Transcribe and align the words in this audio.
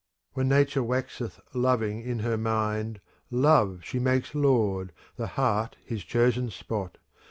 When 0.33 0.47
Nature 0.49 0.81
waxeth 0.81 1.39
loving 1.53 2.01
in 2.01 2.17
her 2.21 2.35
mind, 2.35 3.01
* 3.21 3.29
Love 3.47 3.81
she 3.83 3.99
makes 3.99 4.33
Lord, 4.33 4.93
the 5.15 5.27
heart 5.27 5.75
his 5.85 6.03
chosen 6.03 6.49
spot. 6.49 6.97